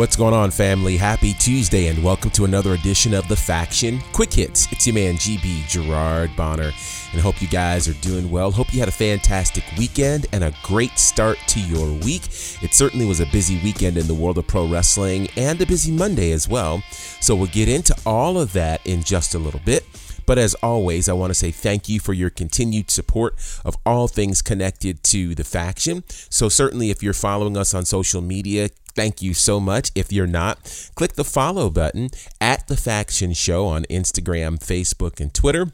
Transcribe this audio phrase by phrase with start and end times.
[0.00, 0.96] What's going on, family?
[0.96, 4.66] Happy Tuesday, and welcome to another edition of The Faction Quick Hits.
[4.72, 6.72] It's your man, GB Gerard Bonner,
[7.12, 8.50] and hope you guys are doing well.
[8.50, 12.28] Hope you had a fantastic weekend and a great start to your week.
[12.62, 15.92] It certainly was a busy weekend in the world of pro wrestling and a busy
[15.92, 16.82] Monday as well.
[17.20, 19.84] So we'll get into all of that in just a little bit.
[20.24, 23.34] But as always, I want to say thank you for your continued support
[23.66, 26.04] of all things connected to the faction.
[26.08, 28.68] So, certainly, if you're following us on social media,
[29.00, 29.90] thank you so much.
[29.94, 35.32] If you're not, click the follow button at the faction show on Instagram, Facebook, and
[35.32, 35.72] Twitter.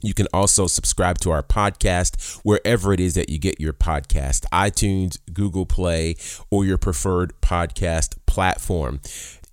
[0.00, 4.44] You can also subscribe to our podcast wherever it is that you get your podcast
[4.52, 6.14] iTunes, Google Play,
[6.52, 9.00] or your preferred podcast platform.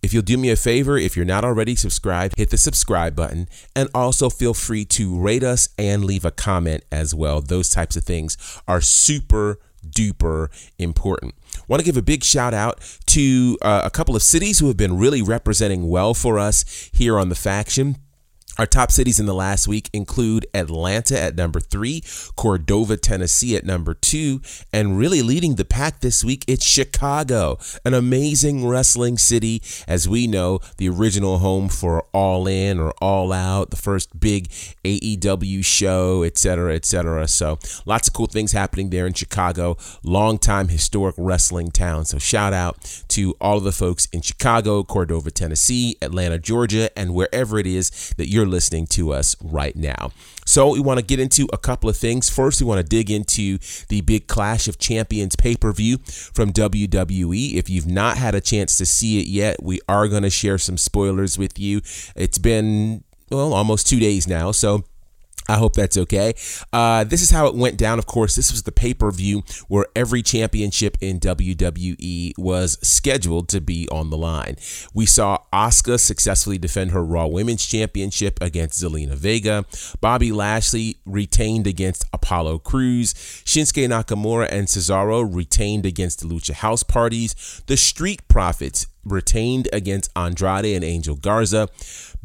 [0.04, 3.48] If you'll do me a favor, if you're not already subscribed, hit the subscribe button
[3.76, 7.42] and also feel free to rate us and leave a comment as well.
[7.42, 8.38] Those types of things
[8.68, 11.34] are super duper important.
[11.70, 14.76] Want to give a big shout out to uh, a couple of cities who have
[14.76, 17.98] been really representing well for us here on the faction.
[18.60, 22.04] Our top cities in the last week include Atlanta at number three,
[22.36, 24.42] Cordova, Tennessee at number two,
[24.74, 29.62] and really leading the pack this week, it's Chicago, an amazing wrestling city.
[29.88, 34.50] As we know, the original home for All In or All Out, the first big
[34.84, 37.30] AEW show, etc., etc.
[37.30, 42.04] So lots of cool things happening there in Chicago, long-time historic wrestling town.
[42.04, 47.14] So shout out to all of the folks in Chicago, Cordova, Tennessee, Atlanta, Georgia, and
[47.14, 50.12] wherever it is that you're listening to us right now.
[50.46, 52.30] So, we want to get into a couple of things.
[52.30, 56.00] First, we want to dig into the big Clash of Champions pay per view
[56.34, 57.54] from WWE.
[57.54, 60.58] If you've not had a chance to see it yet, we are going to share
[60.58, 61.82] some spoilers with you.
[62.16, 64.52] It's been, well, almost two days now.
[64.52, 64.86] So,
[65.50, 66.36] I hope that's okay.
[66.72, 67.98] Uh, this is how it went down.
[67.98, 73.50] Of course, this was the pay per view where every championship in WWE was scheduled
[73.50, 74.58] to be on the line.
[74.94, 79.66] We saw Asuka successfully defend her Raw Women's Championship against Zelina Vega.
[80.02, 83.16] Bobby Lashley retained against Apollo Crews.
[83.16, 87.64] Shinsuke Nakamura and Cesaro retained against the Lucha House Parties.
[87.66, 91.68] The Street Profits retained against Andrade and Angel Garza.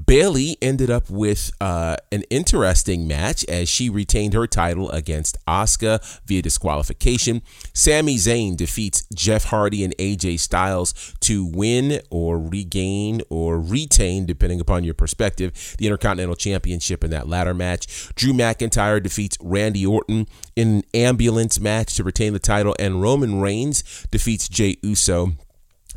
[0.06, 6.20] Bayley ended up with uh, an interesting match as she retained her title against Asuka
[6.26, 7.42] via disqualification.
[7.72, 14.60] Sami Zayn defeats Jeff Hardy and AJ Styles to win or regain or retain, depending
[14.60, 18.12] upon your perspective, the Intercontinental Championship in that ladder match.
[18.14, 23.40] Drew McIntyre defeats Randy Orton in an ambulance match to retain the title, and Roman
[23.40, 25.34] Reigns defeats Jey Uso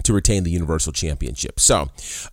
[0.03, 1.59] to retain the Universal Championship.
[1.59, 1.89] So,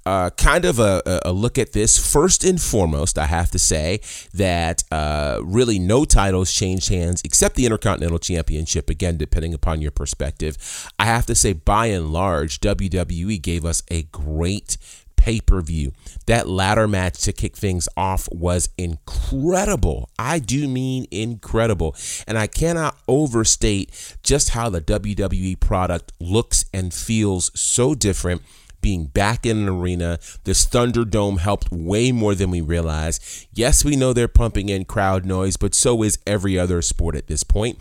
[0.06, 1.98] uh, kind of a, a, look at this.
[2.12, 4.00] First and foremost, I have to say
[4.32, 9.90] that uh, really no titles changed hands except the Intercontinental Championship, again, depending upon your
[9.90, 10.90] perspective.
[10.98, 14.76] I have to say, by and large, WWE gave us a great
[15.16, 15.92] pay per view.
[16.26, 20.08] That ladder match to kick things off was incredible.
[20.18, 21.96] I do mean incredible.
[22.26, 28.42] And I cannot overstate just how the WWE product looks and feels so different
[28.84, 30.18] being back in an arena.
[30.44, 33.46] This Thunderdome helped way more than we realized.
[33.54, 37.26] Yes, we know they're pumping in crowd noise, but so is every other sport at
[37.26, 37.78] this point.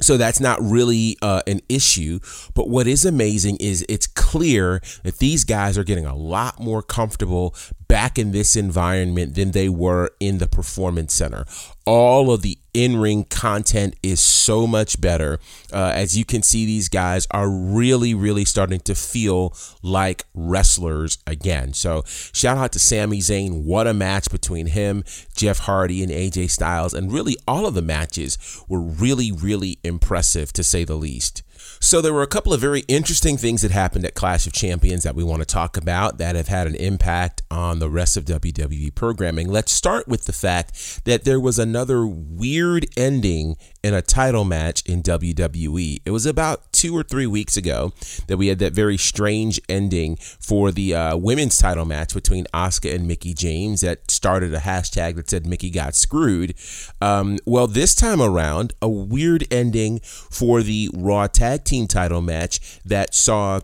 [0.00, 2.20] So that's not really uh, an issue.
[2.54, 6.82] But what is amazing is it's clear that these guys are getting a lot more
[6.82, 7.54] comfortable
[7.88, 11.44] back in this environment than they were in the performance center.
[11.84, 15.38] All of the in ring content is so much better.
[15.72, 21.18] Uh, as you can see, these guys are really, really starting to feel like wrestlers
[21.26, 21.72] again.
[21.72, 23.64] So, shout out to Sami Zayn.
[23.64, 25.04] What a match between him,
[25.34, 26.92] Jeff Hardy, and AJ Styles.
[26.92, 28.36] And really, all of the matches
[28.68, 31.42] were really, really impressive to say the least.
[31.80, 35.02] So there were a couple of very interesting things that happened at Clash of Champions
[35.02, 38.24] that we want to talk about that have had an impact on the rest of
[38.24, 39.48] WWE programming.
[39.48, 44.82] Let's start with the fact that there was another weird ending in a title match
[44.86, 46.00] in WWE.
[46.04, 47.92] It was about two or three weeks ago
[48.26, 52.92] that we had that very strange ending for the uh, women's title match between Asuka
[52.92, 56.54] and Mickie James that started a hashtag that said Mickie got screwed.
[57.00, 62.80] Um, well, this time around, a weird ending for the Raw Tag Team title match
[62.84, 63.60] that saw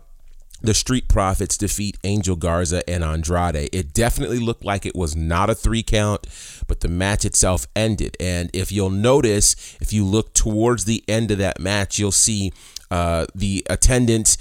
[0.61, 3.69] the Street Profits defeat Angel Garza and Andrade.
[3.73, 6.25] It definitely looked like it was not a three count,
[6.67, 8.15] but the match itself ended.
[8.19, 12.53] And if you'll notice, if you look towards the end of that match, you'll see
[12.89, 14.37] uh, the attendants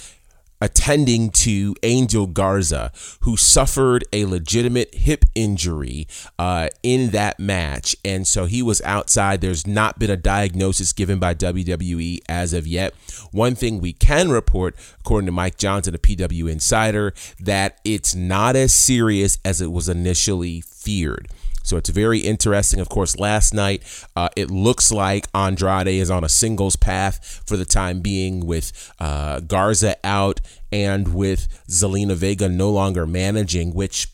[0.63, 2.93] attending to Angel Garza,
[3.23, 6.07] who suffered a legitimate hip injury
[6.39, 7.97] uh, in that match.
[8.05, 9.41] And so he was outside.
[9.41, 12.95] There's not been a diagnosis given by WWE as of yet.
[13.33, 18.73] One thing we can report, according to Mike Johnson, a PWInsider, that it's not as
[18.73, 21.29] serious as it was initially feared.
[21.63, 22.81] So it's very interesting.
[22.81, 23.83] Of course, last night
[24.17, 28.93] uh, it looks like Andrade is on a singles path for the time being, with
[28.99, 34.09] uh, Garza out and with Zelina Vega no longer managing, which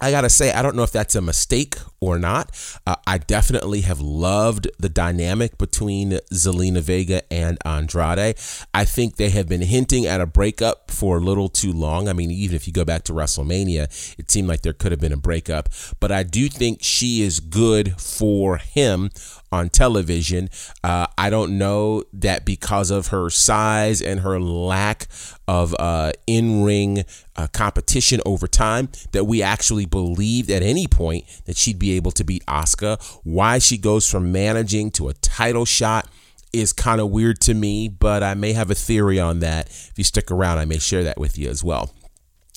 [0.00, 2.50] I gotta say, I don't know if that's a mistake or not.
[2.86, 8.36] Uh, I definitely have loved the dynamic between Zelina Vega and Andrade.
[8.72, 12.08] I think they have been hinting at a breakup for a little too long.
[12.08, 15.00] I mean, even if you go back to WrestleMania, it seemed like there could have
[15.00, 15.68] been a breakup.
[16.00, 19.10] But I do think she is good for him
[19.52, 20.48] on television.
[20.82, 25.06] Uh, I don't know that because of her size and her lack
[25.50, 27.02] of uh, in ring
[27.34, 32.12] uh, competition over time, that we actually believed at any point that she'd be able
[32.12, 33.02] to beat Asuka.
[33.24, 36.08] Why she goes from managing to a title shot
[36.52, 39.66] is kind of weird to me, but I may have a theory on that.
[39.66, 41.90] If you stick around, I may share that with you as well.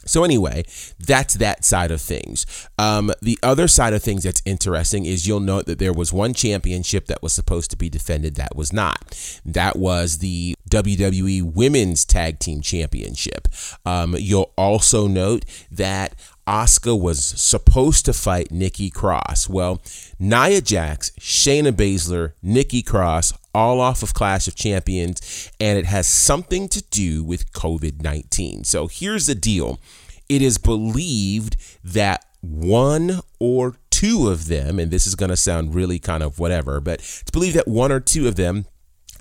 [0.06, 0.66] So anyway,
[1.00, 2.46] that's that side of things.
[2.78, 6.34] Um, the other side of things that's interesting is you'll note that there was one
[6.34, 9.40] championship that was supposed to be defended that was not.
[9.46, 13.48] That was the WWE Women's Tag Team Championship.
[13.86, 16.16] Um, you'll also note that
[16.48, 19.48] Asuka was supposed to fight Nikki Cross.
[19.50, 19.82] Well,
[20.20, 26.08] Nia Jax, Shayna Baszler, Nikki Cross, all off of Clash of Champions, and it has
[26.08, 28.64] something to do with COVID 19.
[28.64, 29.80] So here's the deal
[30.28, 35.74] it is believed that one or two of them, and this is going to sound
[35.74, 38.66] really kind of whatever, but it's believed that one or two of them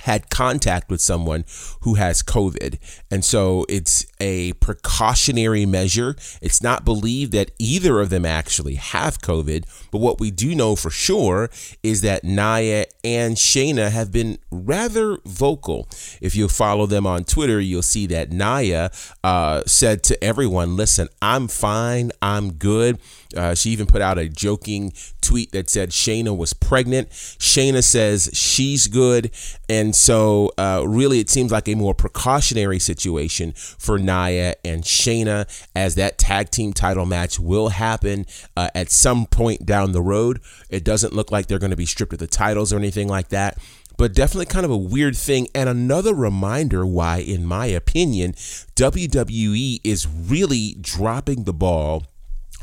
[0.02, 1.44] had contact with someone
[1.82, 2.78] who has COVID.
[3.10, 6.16] And so it's a precautionary measure.
[6.40, 9.64] It's not believed that either of them actually have COVID.
[9.90, 11.50] But what we do know for sure
[11.82, 15.88] is that Nia and Shayna have been rather vocal.
[16.20, 18.90] If you follow them on Twitter, you'll see that Nia
[19.22, 22.10] uh, said to everyone, Listen, I'm fine.
[22.20, 22.98] I'm good.
[23.36, 27.10] Uh, she even put out a joking tweet that said Shayna was pregnant.
[27.10, 29.30] Shayna says she's good.
[29.68, 35.48] And so, uh, really, it seems like a more precautionary situation for Nia and Shayna
[35.74, 40.40] as that tag team title match will happen uh, at some point down the road.
[40.70, 43.28] It doesn't look like they're going to be stripped of the titles or anything like
[43.28, 43.58] that
[43.98, 45.46] but definitely kind of a weird thing.
[45.54, 52.04] And another reminder why, in my opinion, WWE is really dropping the ball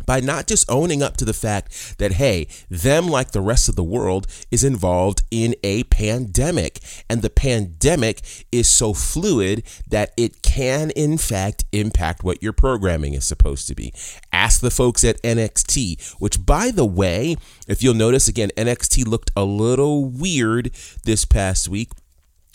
[0.05, 3.75] by not just owning up to the fact that, hey, them, like the rest of
[3.75, 6.79] the world, is involved in a pandemic.
[7.09, 13.13] And the pandemic is so fluid that it can, in fact, impact what your programming
[13.13, 13.93] is supposed to be.
[14.31, 17.35] Ask the folks at NXT, which, by the way,
[17.67, 20.71] if you'll notice again, NXT looked a little weird
[21.03, 21.89] this past week.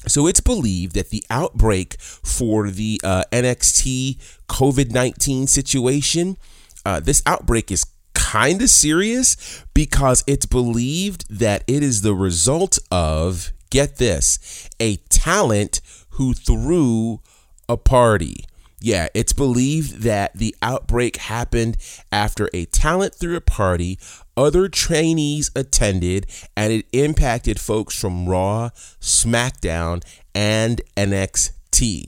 [0.06, 6.36] So it's believed that the outbreak for the uh, NXT COVID 19 situation
[6.84, 12.78] uh, this outbreak is kind of serious because it's believed that it is the result
[12.90, 17.20] of, get this, a talent who threw
[17.68, 18.44] a party.
[18.80, 21.78] Yeah, it's believed that the outbreak happened
[22.12, 23.98] after a talent threw a party,
[24.36, 30.02] other trainees attended, and it impacted folks from Raw, SmackDown,
[30.34, 32.04] and NXT.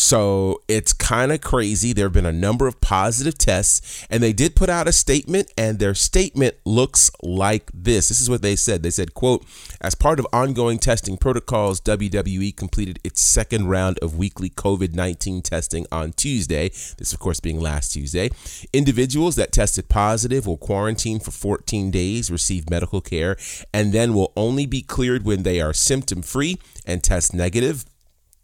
[0.00, 1.92] So it's kind of crazy.
[1.92, 5.52] There have been a number of positive tests, and they did put out a statement,
[5.58, 8.08] and their statement looks like this.
[8.08, 8.82] This is what they said.
[8.82, 9.44] They said, quote,
[9.78, 15.86] as part of ongoing testing protocols, WWE completed its second round of weekly COVID-19 testing
[15.92, 16.70] on Tuesday.
[16.96, 18.30] This, of course, being last Tuesday.
[18.72, 23.36] Individuals that tested positive will quarantine for 14 days, receive medical care,
[23.74, 27.84] and then will only be cleared when they are symptom-free and test negative.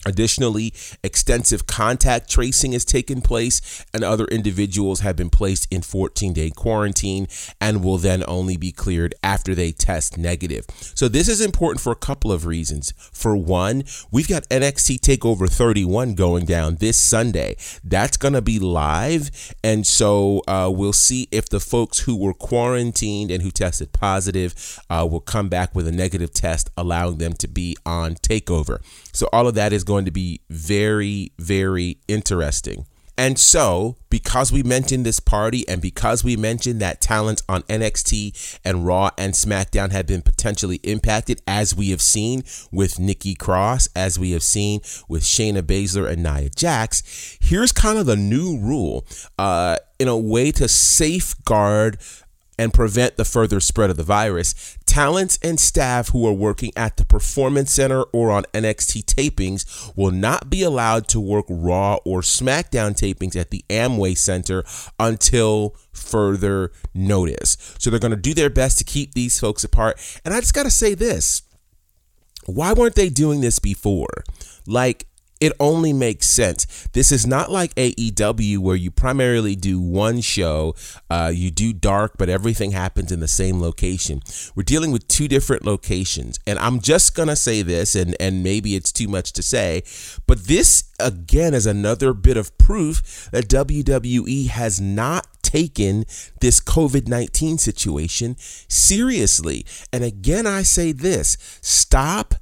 [0.07, 0.73] Additionally,
[1.03, 6.49] extensive contact tracing has taken place, and other individuals have been placed in 14 day
[6.51, 7.27] quarantine
[7.61, 10.65] and will then only be cleared after they test negative.
[10.95, 12.93] So, this is important for a couple of reasons.
[13.13, 13.83] For one,
[14.13, 17.57] we've got NXT TakeOver 31 going down this Sunday.
[17.83, 22.35] That's going to be live, and so uh, we'll see if the folks who were
[22.35, 27.33] quarantined and who tested positive uh, will come back with a negative test, allowing them
[27.35, 28.79] to be on TakeOver.
[29.13, 32.87] So, all of that is going to be very, very interesting.
[33.19, 38.59] And so, because we mentioned this party and because we mentioned that talent on NXT
[38.63, 43.89] and Raw and SmackDown have been potentially impacted, as we have seen with Nikki Cross,
[43.97, 48.59] as we have seen with Shayna Baszler and Nia Jax, here's kind of the new
[48.59, 49.07] rule
[49.39, 51.97] uh, in a way to safeguard
[52.59, 56.97] and prevent the further spread of the virus, talents and staff who are working at
[56.97, 62.21] the Performance Center or on NXT tapings will not be allowed to work Raw or
[62.21, 64.65] SmackDown tapings at the Amway Center
[64.99, 67.77] until further notice.
[67.79, 70.01] So they're going to do their best to keep these folks apart.
[70.25, 71.43] And I just got to say this
[72.47, 74.25] why weren't they doing this before?
[74.67, 75.07] Like,
[75.41, 76.89] it only makes sense.
[76.93, 80.75] This is not like AEW where you primarily do one show,
[81.11, 84.23] uh, you do dark, but everything happens in the same location.
[84.55, 88.77] We're dealing with two different locations, and I'm just gonna say this, and and maybe
[88.77, 89.83] it's too much to say,
[90.27, 96.05] but this again is another bit of proof that WWE has not taken
[96.41, 99.65] this COVID 19 situation seriously.
[99.93, 102.35] And again, I say this stop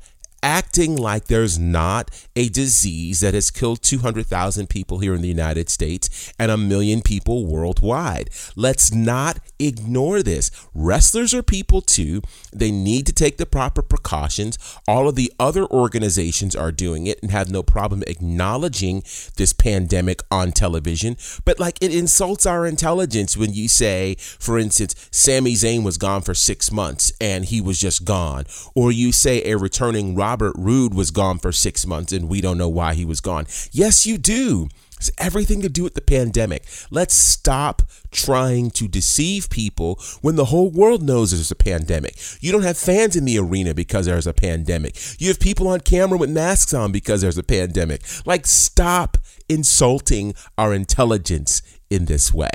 [0.44, 5.70] acting like there's not a disease that has killed 200,000 people here in the United
[5.70, 8.28] States and a million people worldwide.
[8.54, 10.50] Let's not ignore this.
[10.74, 12.20] Wrestlers are people too.
[12.52, 14.58] They need to take the proper precautions.
[14.86, 19.02] All of the other organizations are doing it and have no problem acknowledging
[19.36, 21.16] this pandemic on television.
[21.46, 26.20] But like it insults our intelligence when you say, for instance, Sami Zayn was gone
[26.20, 28.44] for six months and he was just gone.
[28.74, 32.40] Or you say a returning Rob Robert Roode was gone for six months and we
[32.40, 33.46] don't know why he was gone.
[33.70, 34.68] Yes, you do.
[34.96, 36.64] It's everything to do with the pandemic.
[36.90, 42.16] Let's stop trying to deceive people when the whole world knows there's a pandemic.
[42.40, 44.96] You don't have fans in the arena because there's a pandemic.
[45.20, 48.02] You have people on camera with masks on because there's a pandemic.
[48.26, 52.50] Like, stop insulting our intelligence in this way.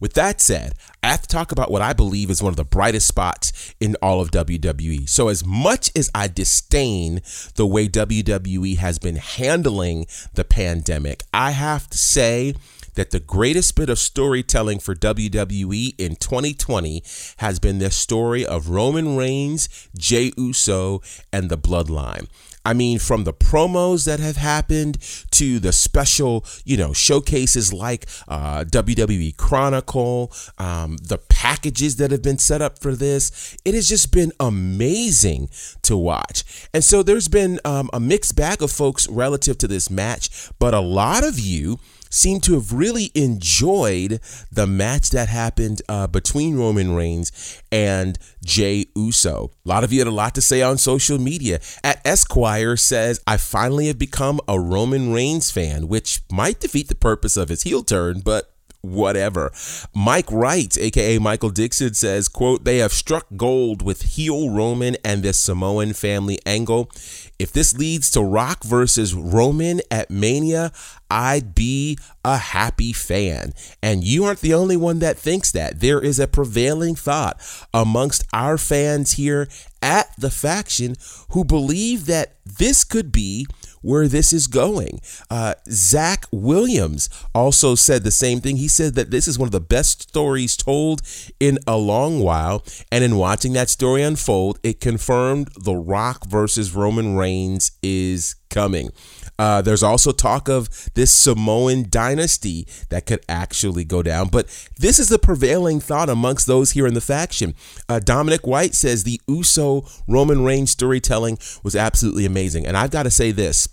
[0.00, 2.64] With that said, I have to talk about what I believe is one of the
[2.64, 5.08] brightest spots in all of WWE.
[5.08, 7.20] So, as much as I disdain
[7.56, 12.54] the way WWE has been handling the pandemic, I have to say
[12.94, 17.02] that the greatest bit of storytelling for WWE in 2020
[17.38, 22.28] has been the story of Roman Reigns, Jey Uso, and the Bloodline.
[22.64, 24.98] I mean, from the promos that have happened
[25.32, 32.22] to the special, you know, showcases like uh, WWE Chronicle, um, the packages that have
[32.22, 35.50] been set up for this, it has just been amazing
[35.82, 36.68] to watch.
[36.72, 40.72] And so there's been um, a mixed bag of folks relative to this match, but
[40.72, 41.78] a lot of you
[42.14, 48.86] seem to have really enjoyed the match that happened uh, between Roman Reigns and Jey
[48.96, 49.50] Uso.
[49.64, 51.60] A lot of you had a lot to say on social media.
[51.82, 56.94] At Esquire says, I finally have become a Roman Reigns fan, which might defeat the
[56.94, 58.53] purpose of his heel turn, but
[58.84, 59.52] whatever.
[59.94, 65.22] Mike Wright, aka Michael Dixon, says, quote, they have struck gold with heel Roman and
[65.22, 66.90] the Samoan family angle.
[67.38, 70.72] If this leads to Rock versus Roman at Mania,
[71.10, 73.52] I'd be a happy fan.
[73.82, 75.80] And you aren't the only one that thinks that.
[75.80, 77.40] There is a prevailing thought
[77.72, 79.48] amongst our fans here
[79.82, 80.96] at the faction
[81.30, 83.46] who believe that this could be
[83.84, 85.00] where this is going.
[85.30, 88.56] Uh, Zach Williams also said the same thing.
[88.56, 91.02] He said that this is one of the best stories told
[91.38, 92.64] in a long while.
[92.90, 98.90] And in watching that story unfold, it confirmed The Rock versus Roman Reigns is coming.
[99.36, 104.28] Uh, there's also talk of this Samoan dynasty that could actually go down.
[104.28, 104.46] But
[104.78, 107.54] this is the prevailing thought amongst those here in the faction.
[107.88, 112.64] Uh, Dominic White says the Uso Roman Reigns storytelling was absolutely amazing.
[112.64, 113.68] And I've got to say this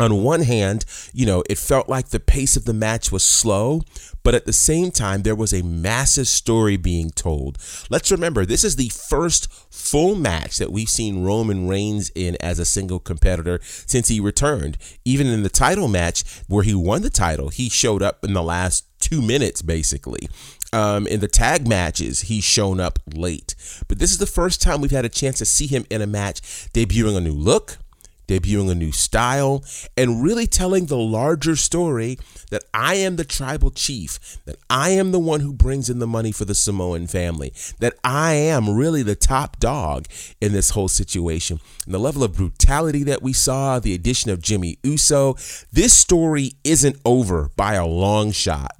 [0.00, 3.82] on one hand, you know, it felt like the pace of the match was slow,
[4.22, 7.58] but at the same time, there was a massive story being told.
[7.90, 12.58] Let's remember, this is the first full match that we've seen Roman Reigns in as
[12.58, 14.78] a single competitor since he returned.
[15.04, 18.42] Even in the title match where he won the title, he showed up in the
[18.42, 20.28] last two minutes, basically.
[20.72, 23.54] Um, in the tag matches, he's shown up late.
[23.88, 26.06] But this is the first time we've had a chance to see him in a
[26.06, 26.42] match
[26.74, 27.78] debuting a new look
[28.28, 29.64] debuting a new style,
[29.96, 32.18] and really telling the larger story
[32.50, 36.06] that I am the tribal chief, that I am the one who brings in the
[36.06, 40.06] money for the Samoan family, that I am really the top dog
[40.40, 41.58] in this whole situation.
[41.84, 45.34] And the level of brutality that we saw, the addition of Jimmy Uso,
[45.72, 48.72] this story isn't over by a long shot.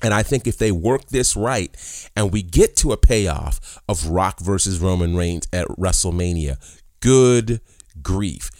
[0.00, 1.74] And I think if they work this right
[2.14, 6.56] and we get to a payoff of Rock versus Roman Reigns at WrestleMania,
[7.00, 7.60] good
[8.00, 8.50] grief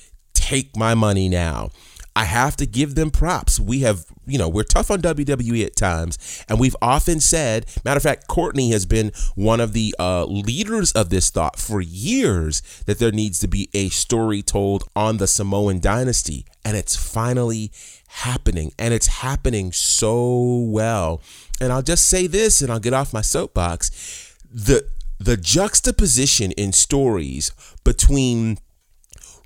[0.48, 1.70] take my money now.
[2.16, 3.60] I have to give them props.
[3.60, 7.98] We have, you know, we're tough on WWE at times, and we've often said, matter
[7.98, 12.60] of fact, Courtney has been one of the uh, leaders of this thought for years
[12.86, 17.70] that there needs to be a story told on the Samoan dynasty, and it's finally
[18.08, 21.20] happening, and it's happening so well.
[21.60, 24.88] And I'll just say this, and I'll get off my soapbox: the
[25.20, 27.52] the juxtaposition in stories
[27.84, 28.58] between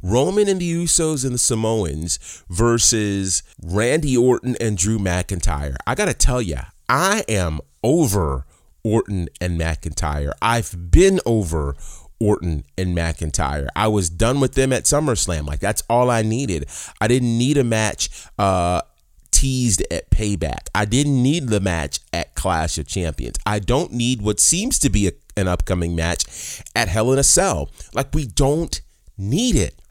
[0.02, 5.76] Roman and the Usos and the Samoans versus Randy Orton and Drew McIntyre.
[5.87, 8.47] I got to tell you, I am over
[8.85, 10.32] Orton and McIntyre.
[10.42, 11.76] I've been over
[12.21, 13.68] Orton and McIntyre.
[13.75, 15.47] I was done with them at SummerSlam.
[15.47, 16.66] Like that's all I needed.
[17.00, 18.82] I didn't need a match uh
[19.32, 20.68] teased at Payback.
[20.73, 23.38] I didn't need the match at Clash of Champions.
[23.44, 27.25] I don't need what seems to be a, an upcoming match at Hell in a
[27.25, 27.71] Cell.
[27.92, 28.80] Like we don't
[29.18, 29.82] need it.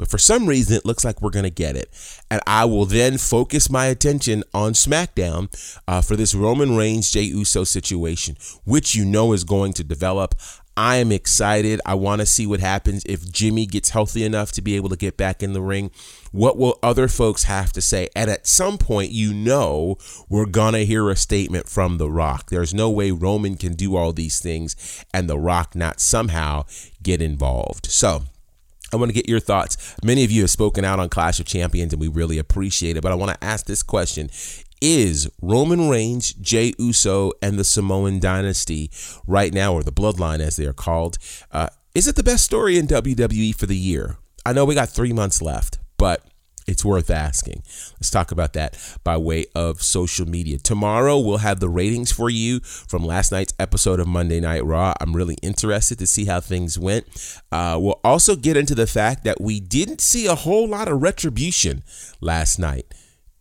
[0.00, 1.90] But for some reason, it looks like we're going to get it.
[2.30, 5.50] And I will then focus my attention on SmackDown
[5.86, 10.34] uh, for this Roman Reigns Jey Uso situation, which you know is going to develop.
[10.74, 11.82] I am excited.
[11.84, 14.96] I want to see what happens if Jimmy gets healthy enough to be able to
[14.96, 15.90] get back in the ring.
[16.32, 18.08] What will other folks have to say?
[18.16, 19.98] And at some point, you know,
[20.30, 22.48] we're going to hear a statement from The Rock.
[22.48, 26.64] There's no way Roman can do all these things and The Rock not somehow
[27.02, 27.84] get involved.
[27.90, 28.22] So,
[28.92, 29.96] I want to get your thoughts.
[30.04, 33.02] Many of you have spoken out on Clash of Champions, and we really appreciate it.
[33.02, 34.30] But I want to ask this question
[34.80, 38.90] Is Roman Reigns, Jey Uso, and the Samoan Dynasty
[39.26, 41.18] right now, or the Bloodline as they are called,
[41.52, 44.16] uh, is it the best story in WWE for the year?
[44.46, 46.24] I know we got three months left, but
[46.70, 47.62] it's worth asking.
[47.94, 50.58] Let's talk about that by way of social media.
[50.58, 54.94] Tomorrow, we'll have the ratings for you from last night's episode of Monday Night Raw.
[55.00, 57.06] I'm really interested to see how things went.
[57.50, 61.02] Uh, we'll also get into the fact that we didn't see a whole lot of
[61.02, 61.82] retribution
[62.20, 62.86] last night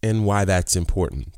[0.01, 1.35] and why that's important.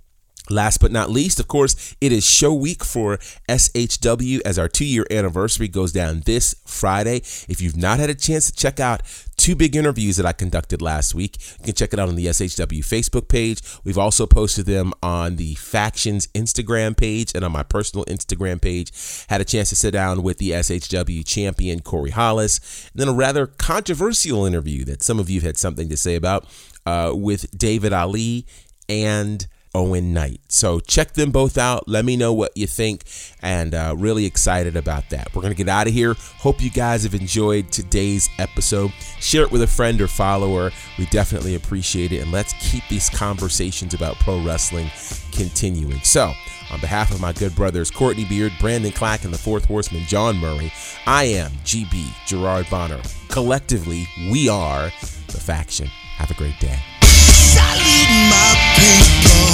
[0.51, 4.85] Last but not least, of course, it is show week for SHW as our two
[4.85, 7.17] year anniversary goes down this Friday.
[7.47, 9.01] If you've not had a chance to check out
[9.37, 12.27] two big interviews that I conducted last week, you can check it out on the
[12.27, 13.61] SHW Facebook page.
[13.83, 18.91] We've also posted them on the Factions Instagram page and on my personal Instagram page.
[19.29, 23.13] Had a chance to sit down with the SHW champion, Corey Hollis, and then a
[23.13, 26.45] rather controversial interview that some of you had something to say about
[26.85, 28.45] uh, with David Ali
[28.89, 30.41] and Owen Knight.
[30.49, 31.87] So check them both out.
[31.87, 33.03] Let me know what you think,
[33.41, 35.33] and uh, really excited about that.
[35.33, 36.15] We're gonna get out of here.
[36.39, 38.91] Hope you guys have enjoyed today's episode.
[39.19, 40.71] Share it with a friend or follower.
[40.97, 44.89] We definitely appreciate it, and let's keep these conversations about pro wrestling
[45.31, 46.01] continuing.
[46.03, 46.33] So.
[46.71, 50.37] On behalf of my good brothers Courtney Beard, Brandon Clack, and the fourth horseman John
[50.37, 50.71] Murray,
[51.05, 53.01] I am GB Gerard Bonner.
[53.27, 54.85] Collectively, we are
[55.27, 55.87] the faction.
[56.15, 56.79] Have a great day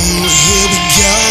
[0.08, 1.27] here we go.